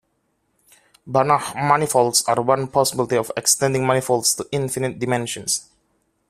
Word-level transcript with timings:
Banach 1.07 1.53
manifolds 1.55 2.23
are 2.23 2.41
one 2.41 2.65
possibility 2.67 3.15
of 3.17 3.31
extending 3.37 3.85
manifolds 3.85 4.33
to 4.33 4.49
infinite 4.51 4.97
dimensions. 4.97 5.69